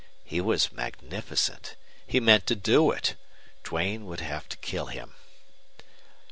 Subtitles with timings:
[0.23, 1.75] He was magnificent.
[2.07, 3.13] He meant to do it.
[3.63, 5.13] Duane would have to kill him.